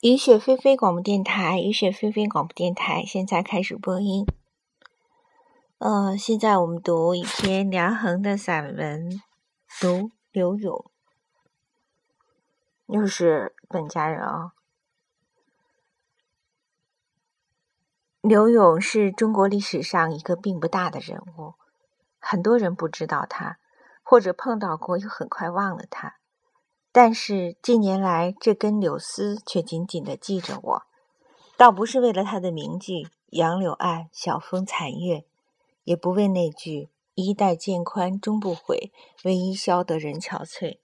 [0.00, 4.24] 雨雪霏霏广播电台，雨雪霏霏广播电台，现在开始播音。
[5.78, 9.20] 呃，现在我们读一篇梁衡的散文，
[9.80, 10.88] 读刘勇，
[12.86, 14.52] 又是本家人啊。
[18.20, 21.54] 刘勇是中国历史上一个并不大的人物，
[22.20, 23.58] 很多人不知道他，
[24.04, 26.17] 或者碰到过又很快忘了他。
[26.90, 30.82] 但是近年来，这根柳丝却紧紧地系着我，
[31.56, 35.24] 倒不是为了他的名句“杨柳岸，晓风残月”，
[35.84, 38.90] 也不为那句“衣带渐宽终不悔，
[39.22, 40.78] 为伊消得人憔悴”，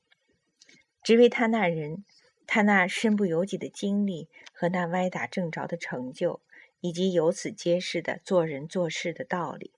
[1.03, 2.05] 只为他那人，
[2.47, 6.41] 他那身不由己的经历和那歪打正着的成就，
[6.81, 9.73] 以及由此揭示的做人做事的道理。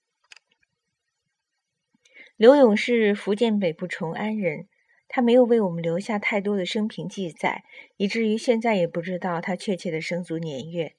[2.36, 4.68] 刘勇是福建北部崇安人。
[5.08, 7.64] 他没有为我们留下太多的生平记载，
[7.96, 10.94] 以至于现在也不知道他确切的生卒年月。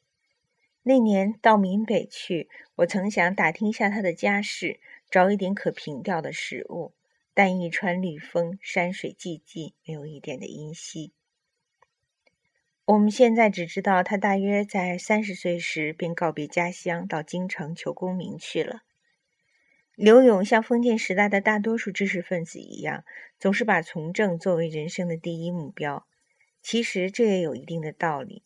[0.83, 4.79] 那年到闽北去，我曾想打听一下他的家世，
[5.11, 6.93] 找一点可凭吊的食物，
[7.33, 11.11] 但一川绿风，山水寂寂，没有一点的音息。
[12.85, 18.83] 我们现在只知道他大约在三十岁时便告别家乡，到京城求功名去了。
[19.97, 23.03] 刘勇像封建时代的大多数知识分子一样，
[23.39, 26.05] 总是把从政作为人生的第一目标。
[26.61, 28.43] 其实这也有一定的道理。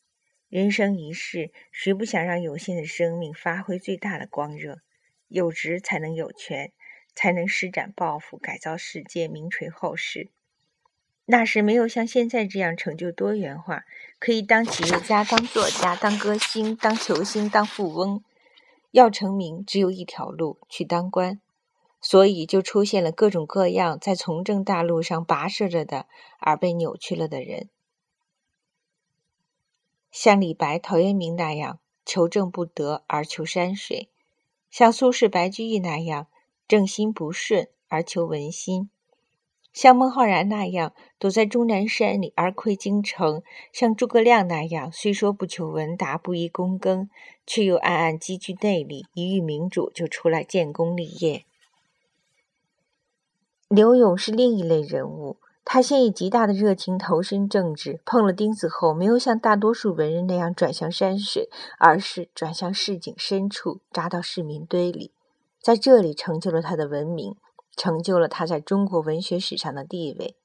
[0.48, 4.80] 人生一世，谁不想让有限的生命发挥最大的光热？
[5.28, 6.72] 有职才能有权，
[7.14, 10.30] 才能施展抱负，改造世界，名垂后世。
[11.26, 13.84] 那时没有像现在这样成就多元化，
[14.20, 18.24] 可以当企业家、当作家、当歌星、当球星、当富翁。
[18.92, 21.42] 要成名，只有一条路，去当官。
[22.04, 26.08] 所以就出现了各种各样在从政大路上跋涉着的，
[26.40, 27.70] 而被扭曲了的人，
[30.12, 34.10] 像李白、陶渊明那样求政不得而求山水，
[34.72, 36.28] 像苏轼、白居易那样
[36.68, 38.90] 正心不顺而求文心。
[39.74, 47.10] 像孟浩然那样躲在终南山里而窥京城，像诸葛亮那样虽说不求闻达不宜躬耕，
[47.48, 51.46] 却又暗暗积聚内力，一遇明主就出来建功立业。
[53.70, 61.48] 刘勇是另一类人物，他先以极大的热情投身政治，碰了钉子后，没有像大多数文人那样转向山水，
[61.80, 65.14] 而是转向市井深处，扎到市民堆里，
[65.62, 67.38] 在这里成就了他的文明。
[67.76, 70.36] 成就了他在中国文学史上的地位。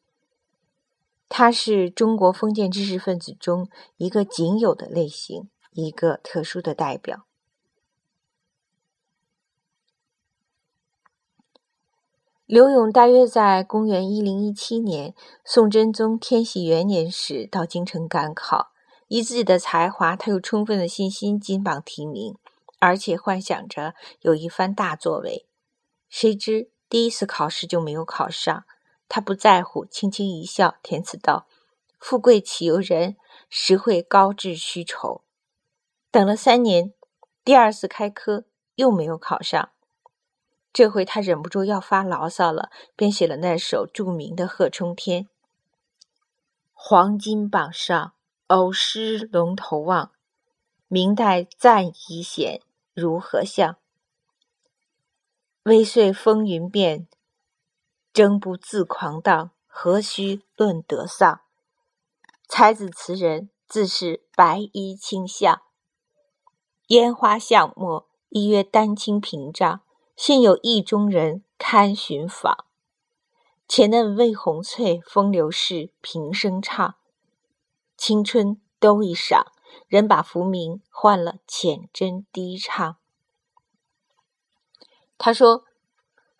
[1.29, 7.27] 他是中国封建知识分子中一个仅有的类型，一个特殊的代表。
[12.47, 18.71] 刘永大约在公元一零一七年，宋真宗天禧元年时到京城赶考，
[19.09, 22.37] 以自己的才华，他有充分的信心金榜题名，
[22.79, 25.49] 而且幻想着有一番大作为。
[26.09, 26.71] 谁知？
[26.89, 28.65] 第一次考试就没有考上，
[29.09, 31.47] 他不在乎，轻轻一笑，填词道
[31.99, 33.17] ：“富贵岂由人，
[33.51, 35.23] 实惠高志虚愁。”
[36.13, 36.93] 等了三年，
[37.45, 38.45] 第二次开科
[38.77, 39.71] 又没有考上，
[40.73, 45.25] 这回他忍不住要发牢骚了，便写了那首著名的《贺冲天》
[46.73, 48.13] ：“黄金榜上
[48.47, 50.13] 偶失龙头望，
[50.87, 52.61] 明代赞遗贤
[52.95, 53.77] 如何相？”
[55.67, 57.09] 微岁风云变，
[58.13, 61.41] 争不自狂荡，何须论得丧？
[62.49, 65.61] 才子词人自是白衣卿相，
[66.87, 69.81] 烟花巷陌，一约丹青屏障。
[70.15, 72.67] 幸有意中人堪寻访。
[73.67, 76.95] 且嫩未红翠，风流事，平生唱。
[77.97, 79.49] 青春都一赏，
[79.89, 82.99] 人把浮名换了浅斟低唱。
[85.19, 85.65] 他说：“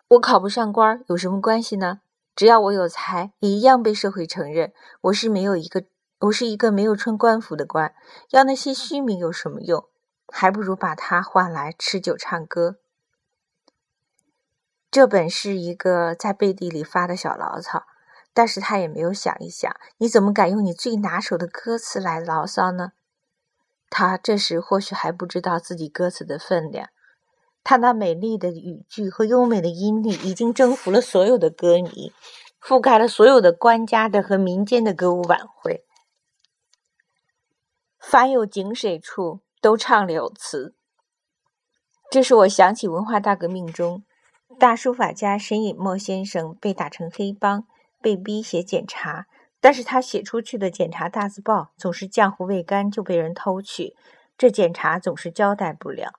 [0.09, 2.01] 我考不上官有什么关系呢？
[2.35, 4.71] 只要我有才，也一样被社会承认。
[5.01, 5.83] 我是没有一个，
[6.19, 7.95] 我是一个没有穿官服的官。
[8.29, 9.87] 要那些虚名有什么用？
[10.27, 12.77] 还不如把它换来吃酒唱歌。”
[14.89, 17.83] 这本是一个在背地里发的小牢骚，
[18.33, 22.93] 但是他也没有想一想，你怎么敢用你最拿手的歌词来牢骚呢？
[23.89, 26.89] 他这时或许还不知道自己歌词的分量。
[27.69, 32.13] 他那美丽的语句和优美的音律，已经征服了所有的歌迷，
[32.61, 35.83] 覆盖了所有的官家的和民间的歌舞晚会。
[37.99, 40.75] 凡有井水处，都唱柳词。
[42.09, 44.05] 这是我想起文化大革命中，
[44.57, 47.67] 大书法家沈尹默先生被打成黑帮，
[48.01, 49.27] 被逼写检查，
[49.59, 53.97] 但是他写出去的检查大字报总是浆糊未干就被人偷去，
[54.37, 56.13] 这检查总是交代不了。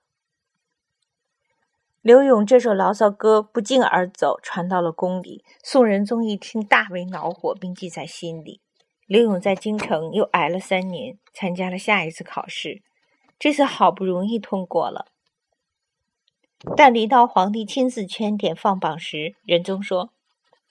[2.01, 5.43] 刘勇这首牢骚歌不胫而走，传到了宫里。
[5.61, 8.61] 宋仁宗一听，大为恼火，并记在心里。
[9.05, 12.81] 刘勇在京城又挨了三年，参加了下一次考试，
[13.37, 15.07] 这次好不容易通过了。
[16.77, 20.13] 但临到皇帝亲自圈点放榜时，仁宗说：“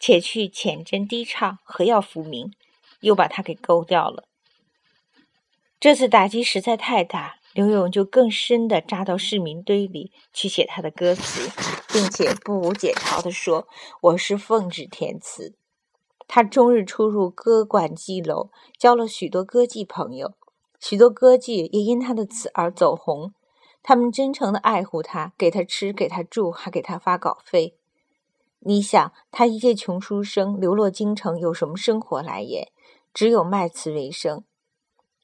[0.00, 2.52] 且去浅斟低唱，何要浮名？”
[3.00, 4.24] 又把他给勾掉了。
[5.78, 7.37] 这次打击实在太大。
[7.58, 11.50] 刘勇就更深地扎到市民堆里去写他的歌词，
[11.88, 13.66] 并且不无解嘲地说
[14.00, 15.56] ：“我是奉旨填词。”
[16.28, 20.34] 他终日出入歌馆妓楼，交了许多歌妓朋友，
[20.78, 23.34] 许多歌妓也因他的词而走红。
[23.82, 27.74] 他们真诚地爱护他，给他吃，给他住，还给他发稿费。
[28.60, 32.68] 你想，他一介穷书生流落京城，有什么生活来源？
[33.12, 34.44] 只有卖词为生。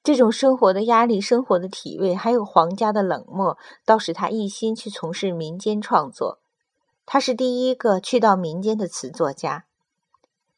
[0.05, 3.57] 这种生活的压力、生活的体味，还有皇家的冷漠，
[3.87, 6.39] 倒使他一心去从事民间创作。
[7.07, 9.65] 他是第一个去到民间的词作家。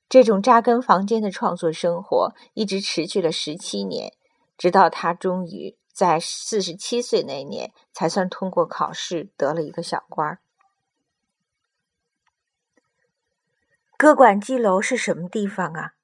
[0.08, 4.12] 这种扎根房间的创作生活一直持续了十七年，
[4.58, 10.40] 直到他终于在四十七岁那年才算通过考试，得了一个小官儿。
[13.96, 15.95] 歌馆妓楼是什么地方啊？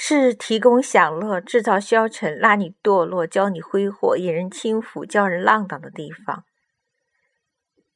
[0.00, 6.44] 是提供享乐、制造消沉、拉你堕落、教你挥霍、引人轻浮、教人浪荡的地方。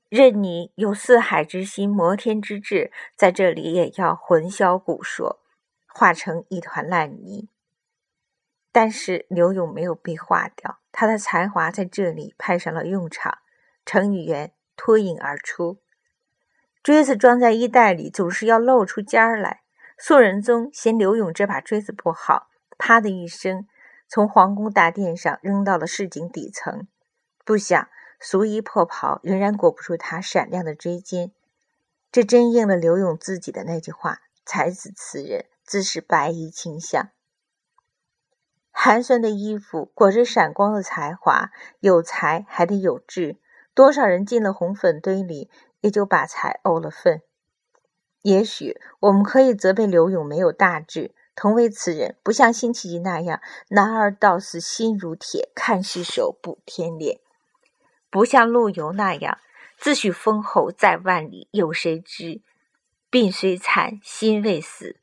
[0.08, 5.38] 任你有四海之心、摩天之志，在这里也要魂销骨缩，
[5.86, 7.48] 化成一团烂泥。
[8.72, 13.38] 但是刘勇没有被化掉，他的才华在这里派上了用场。
[13.86, 15.78] 成语言脱颖而出，
[16.82, 19.61] 锥子装在衣袋里，总是要露出尖儿来。
[20.04, 23.68] 宋仁宗嫌刘勇这把锥子不好，啪的一声，
[24.08, 26.88] 从皇宫大殿上扔到了市井底层。
[27.44, 27.88] 不想
[28.18, 31.30] 俗衣破袍仍然裹不住他闪亮的锥尖，
[32.10, 37.10] 这真应了刘勇自己的那句话：“才子词人自是白衣卿相。”
[38.74, 43.38] 寒酸的衣服裹着闪光的才华，有才还得有志。
[43.72, 45.48] 多少人进了红粉堆里，
[45.80, 47.22] 也就把才呕了粪。
[48.22, 57.20] 也许我们可以责备刘勇没有大志，同为此人，不像辛弃疾那样男儿到死心如铁，看世手补天裂；
[58.10, 59.38] 不像陆游那样
[59.76, 62.40] 自诩封侯在万里，有谁知
[63.10, 64.96] 鬓虽残，心未死。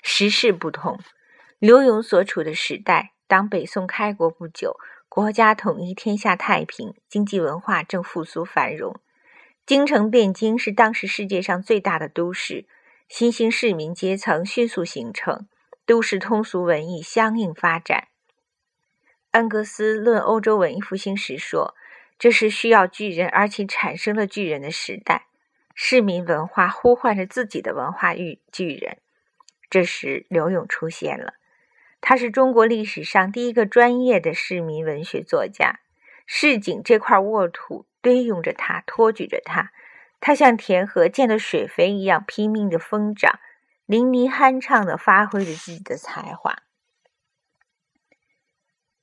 [0.00, 1.00] 时势不同，
[1.58, 4.76] 刘勇所处的时代，当北宋开国不久，
[5.08, 9.00] 国家统一，天下太平，经济文化正复苏繁荣。
[9.66, 12.66] 京城汴京是当时世界上最大的都市，
[13.08, 15.48] 新兴市民阶层迅速形成，
[15.86, 18.08] 都市通俗文艺相应发展。
[19.30, 21.74] 恩格斯论欧洲文艺复兴时说
[22.18, 25.28] ：“这是需要巨人，而且产生了巨人的时代。
[25.74, 28.98] 市民文化呼唤着自己的文化巨巨人。”
[29.70, 31.32] 这时，刘勇出现了，
[32.02, 35.80] 他是中国历史上第一个专业的市民文学作家。
[36.26, 37.86] 市井这块沃土。
[38.04, 39.72] 堆拥着它，托举着它，
[40.20, 43.40] 它像田禾见了水肥一样拼命的疯长，
[43.86, 46.62] 淋漓酣畅地发挥着自己的才华。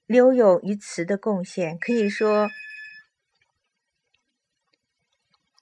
[0.06, 2.50] 刘勇于词的贡献，可以说，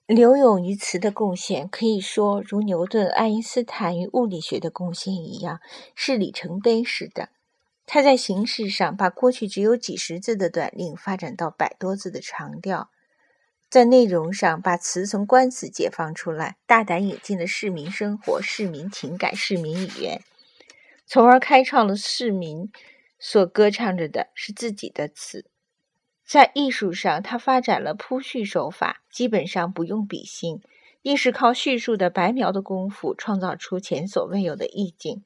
[0.06, 5.62] 刘勇于词的贡献可以说，如牛顿、爱因斯坦与物理学的贡献一样，
[5.96, 7.30] 是里程碑式的。
[7.86, 12.90] 他在形式上把过去只有几十字的短令发展到百多字的长调。
[13.70, 20.24] 在内容上，把词从官词解放出来，大胆引进了市民生活、市民情感、市民语言，
[21.06, 22.72] 从而开创了市民
[23.20, 25.46] 所歌唱着的是自己的词。
[26.26, 30.62] 在艺术上，他发展了铺叙手法，基本上不用笔芯，
[31.04, 35.24] 硬是靠叙述的白描的功夫，创造出前所未有的意境。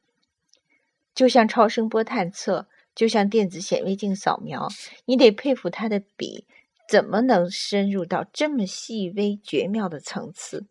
[1.16, 4.68] 就像超声波探测，就像电子显微镜扫描，
[5.06, 6.46] 你得佩服他的笔。
[6.88, 10.68] 怎么能深入到这么细微绝妙的层次？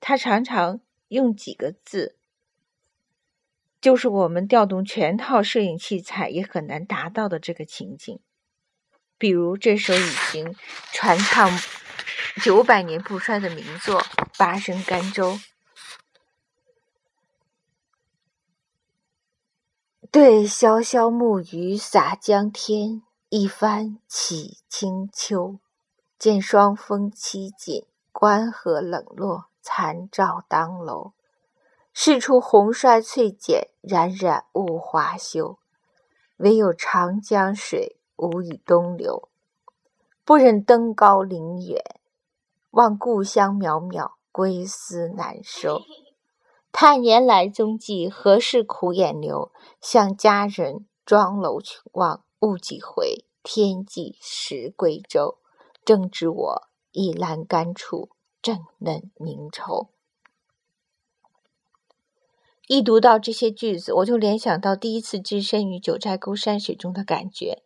[0.00, 2.16] 他常常用几个字，
[3.80, 8.20] 就是我们调动全套摄影器材也很难达到的这个情景。
[9.18, 10.54] 比如这首已经
[10.92, 11.50] 传唱
[12.42, 14.00] 九百年不衰的名作
[14.36, 15.34] 《八声甘州》，
[20.10, 23.02] 对潇潇暮雨洒江天。
[23.34, 25.56] 一番起清秋，
[26.18, 31.12] 见霜风凄紧，关河冷落，残照当楼。
[31.94, 35.56] 世出红衰翠减，冉冉物华休。
[36.36, 39.30] 唯有长江水，无以东流。
[40.26, 41.82] 不忍登高临远，
[42.72, 45.80] 望故乡渺渺，归思难收。
[46.70, 49.50] 叹年来踪迹，何事苦眼流？
[49.80, 51.58] 向佳人妆楼
[51.92, 53.24] 望，误几回？
[53.42, 55.38] 天际识归舟。
[55.84, 59.88] 正值我倚栏杆处，正嫩凝愁。
[62.68, 67.62] 一读到这些句子，我就联想到第一次置身于九寨沟山水中的感觉。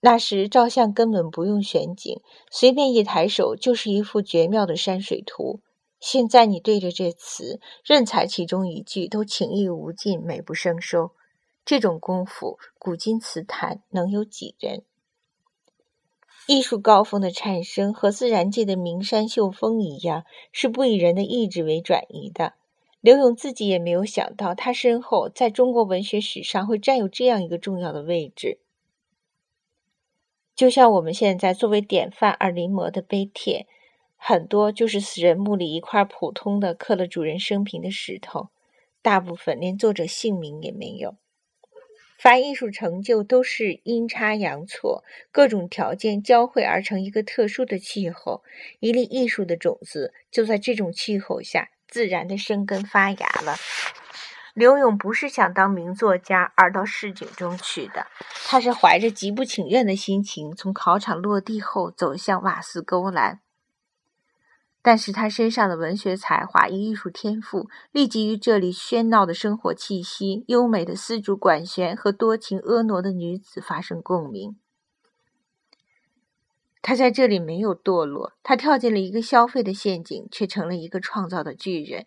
[0.00, 2.20] 那时照相根本不用选景，
[2.50, 5.60] 随便一抬手就是一幅绝妙的山水图。
[6.00, 11.12] 现在你对着这词，任采其中一句，都情意无尽，美不胜收。
[11.64, 14.82] 这种功夫，古今词坛能有几人？
[16.48, 22.54] 艺术高峰的产生和自然界的名山秀峰一样，是不以人的意志为转移的。
[23.00, 28.58] 刘永自己也没有想到，他身后在中国文学史上会占有这样一个重要的位置。
[30.56, 33.66] 就像我们现在作为典范而临摹的碑帖，
[34.16, 38.48] 很多就是死人墓里一块普通的刻了主人生平的石头，
[39.00, 41.16] 大部分连作者姓名也没有。
[42.22, 45.02] 凡艺术成就都是阴差阳错，
[45.32, 48.44] 各种条件交汇而成一个特殊的气候，
[48.78, 53.56] 一粒艺术的种子就在这种气候下自然的生根发芽了。
[54.54, 58.06] 刘勇不是想当名作家而到市井中去的，
[58.46, 63.40] 他是怀着极不情愿的心情从考场落地后走向瓦斯沟来。
[64.82, 74.56] 但是他身上的文学才华与艺术天赋立即与这里喧闹的生活气息、优美的丝竹管弦和多情婀娜的女子发生共鸣。
[76.82, 82.06] 他在这里没有堕落，他跳进了一个消费的陷阱，却成了一个创造的巨人。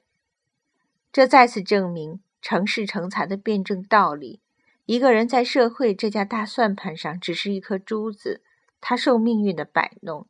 [1.12, 2.20] 这再次证明。
[2.42, 4.40] 成事成才的辩证道理，
[4.86, 8.44] 一个人在社会这家大算盘上只是一颗珠子，
[8.80, 10.28] 他受命运的摆弄；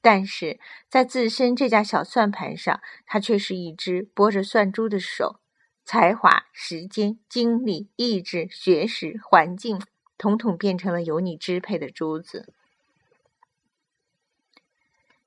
[0.00, 5.40] 但是在自身这家小算盘上，他却是一只拨着算珠的手。
[5.84, 9.80] 才华、时间、精力、意志、学识、环境，
[10.18, 12.52] 统统变成了由你支配的珠子。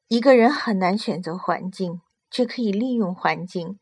[0.08, 3.80] 一个人很难选择环境，却可以利用环境。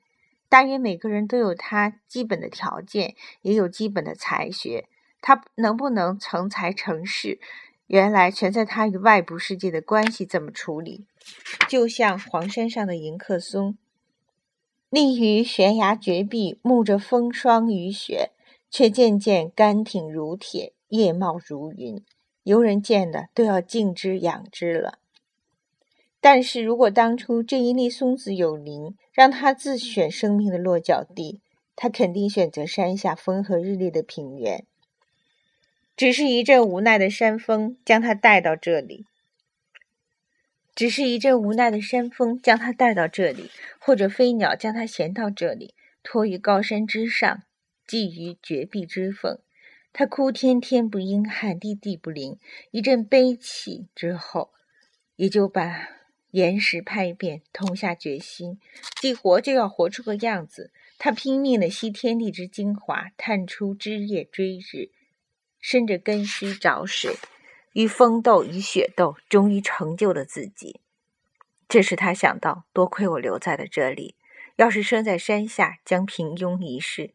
[0.47, 4.87] 大约每个人都有他基本的条件，也有基本的才学。
[5.21, 7.41] 他能不能成才成事，
[7.89, 11.07] 原来全在他与外部世界的关系怎么处理。
[11.67, 13.75] 就像黄山上的迎客松，
[14.91, 18.29] 立于悬崖绝壁，沐着风霜雨雪，
[18.69, 22.03] 却渐渐干挺如铁，叶茂如云，
[22.43, 24.99] 游人见了都要敬之仰之了。
[26.21, 31.41] 但是如果当初这一粒松子有灵，让他自选生命的落脚地，
[31.75, 34.63] 他肯定选择山下风和日丽的平原。
[35.99, 39.05] 只是一阵无奈的山风将他带到这里，
[40.73, 47.43] 只是一阵无奈的山风将他带到这里，或者飞鸟将他衔到这里，托于高山之上，
[47.85, 49.39] 寄于绝壁之缝。
[49.91, 52.39] 他哭天天不应，喊地地不灵，
[52.71, 54.51] 一阵悲泣之后，
[55.17, 55.89] 也就把。
[56.31, 58.59] 岩石拍遍，痛下决心，
[59.01, 60.71] 既活就要活出个样子。
[60.99, 64.91] 他拼命的吸天地之精华，探出枝叶追日，
[65.59, 67.15] 伸着根须找水，
[67.73, 70.79] 与风斗，与雪斗，终于成就了自己。
[71.67, 74.15] 这时他想到，多亏我留在了这里，
[74.55, 77.13] 要是生在山下，将平庸一世。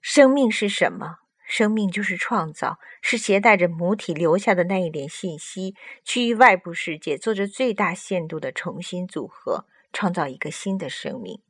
[0.00, 1.18] 生命是什么？
[1.44, 11.40] 生命就是创造，是携带着母体留下的那一点信息，去与外部世界做着最大限度的重新组合，创造一个新的生命。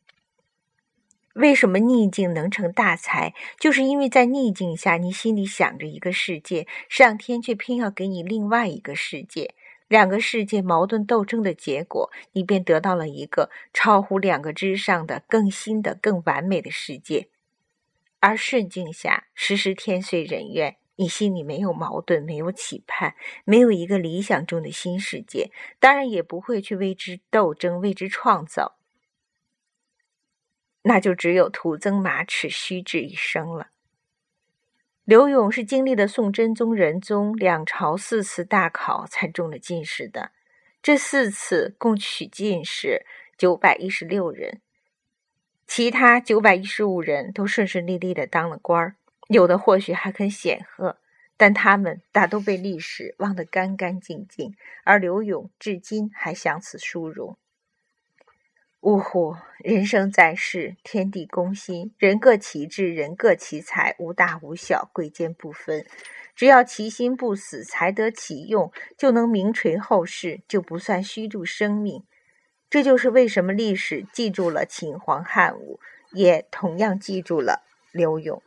[1.34, 3.34] 为什么逆境能成大才？
[3.58, 9.54] 就是因为在逆境下，你心里想着一个世界，上天却偏要给你另外一个世界，
[9.86, 17.28] 两个世界矛盾斗争的结果，你便得到了一个超乎两个之上的、更新的、更完美的世界。
[18.18, 28.76] 而顺境下，时时天遂人愿，你心里没有矛盾，没有期盼，没有一个理想中的新世界，当然也不会去为之斗争，为之创造，
[30.82, 33.68] 那就只有徒增马齿，虚掷一生了。
[35.04, 40.30] 刘永是经历了宋真宗、仁宗两朝四次大考才中了进士的，
[40.82, 43.04] 这四次共取进士
[43.36, 44.60] 九百一十六人。
[45.66, 48.96] 其他九百一十五人都顺顺利利的当了官儿，
[49.28, 50.98] 有的或许还很显赫，
[51.36, 57.36] 但他们大都被历史忘得干干净净，而刘永至今还享此殊荣。
[58.80, 59.36] 呜呼！
[59.58, 65.84] 人生在世，天地公心，人各其志，人各其才，无大无小，贵贱不分。
[66.34, 72.04] 只要其心不死，才得其用，就能名垂后世，就不算虚度生命。
[72.70, 75.78] 这就是为什么历史记住了秦皇汉武，
[76.12, 78.42] 也同样记住了刘永。